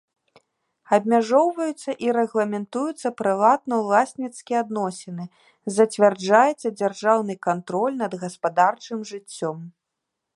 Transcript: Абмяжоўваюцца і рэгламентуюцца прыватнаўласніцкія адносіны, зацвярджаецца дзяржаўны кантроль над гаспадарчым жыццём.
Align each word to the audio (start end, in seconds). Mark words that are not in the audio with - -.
Абмяжоўваюцца 0.95 1.91
і 2.05 2.07
рэгламентуюцца 2.17 3.11
прыватнаўласніцкія 3.21 4.63
адносіны, 4.65 5.25
зацвярджаецца 5.77 6.67
дзяржаўны 6.81 7.33
кантроль 7.49 7.95
над 8.03 8.11
гаспадарчым 8.25 8.99
жыццём. 9.11 9.57